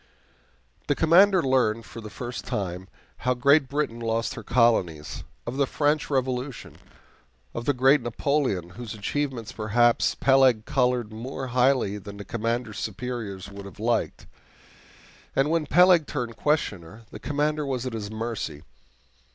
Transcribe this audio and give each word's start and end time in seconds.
The 0.87 0.95
Commander 0.95 1.43
learned, 1.43 1.85
for 1.85 2.01
the 2.01 2.09
first 2.09 2.43
time, 2.43 2.87
how 3.17 3.35
Great 3.35 3.69
Britain 3.69 3.99
lost 3.99 4.33
her 4.33 4.41
colonies; 4.41 5.23
of 5.45 5.57
the 5.57 5.67
French 5.67 6.09
Revolution; 6.09 6.77
of 7.53 7.65
the 7.65 7.73
great 7.73 8.01
Napoleon, 8.01 8.71
whose 8.71 8.95
achievements, 8.95 9.51
perhaps, 9.51 10.15
Peleg 10.15 10.65
colored 10.65 11.13
more 11.13 11.49
highly 11.49 11.99
than 11.99 12.17
the 12.17 12.25
Commander's 12.25 12.79
superiors 12.79 13.51
would 13.51 13.65
have 13.67 13.79
liked. 13.79 14.25
And 15.35 15.51
when 15.51 15.67
Peleg 15.67 16.07
turned 16.07 16.35
questioner, 16.35 17.03
the 17.11 17.19
Commander 17.19 17.63
was 17.63 17.85
at 17.85 17.93
his 17.93 18.09
mercy. 18.09 18.63